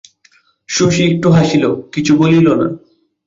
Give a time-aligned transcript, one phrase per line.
[0.69, 1.63] শশী একটু হাসিল,
[1.93, 2.67] কিছু বলিল না।